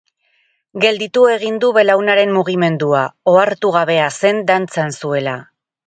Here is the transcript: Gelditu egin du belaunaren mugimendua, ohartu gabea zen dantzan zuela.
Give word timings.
Gelditu 0.85 1.25
egin 1.33 1.59
du 1.65 1.69
belaunaren 1.75 2.35
mugimendua, 2.39 3.05
ohartu 3.35 3.75
gabea 3.79 4.09
zen 4.23 4.45
dantzan 4.53 5.01
zuela. 5.03 5.41